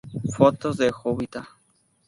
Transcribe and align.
Fotos 0.33 0.77
de 0.77 0.89
Jovita 0.89 1.47